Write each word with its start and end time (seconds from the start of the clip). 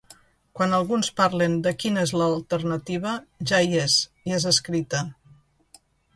Quan 0.59 0.71
alguns 0.77 1.09
parlen 1.19 1.57
de 1.67 1.73
quina 1.83 2.05
és 2.07 2.13
l’alternativa, 2.21 3.13
ja 3.53 3.61
hi 3.67 3.79
és 3.83 4.01
i 4.33 4.35
és 4.41 4.49
escrita. 4.55 5.05